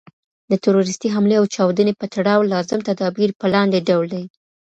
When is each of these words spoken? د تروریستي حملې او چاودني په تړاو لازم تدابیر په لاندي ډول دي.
د 0.51 0.53
تروریستي 0.63 1.07
حملې 1.15 1.35
او 1.39 1.45
چاودني 1.55 1.93
په 1.99 2.05
تړاو 2.13 2.49
لازم 2.53 2.79
تدابیر 2.89 3.29
په 3.39 3.45
لاندي 3.53 3.81
ډول 3.89 4.07
دي. 4.13 4.23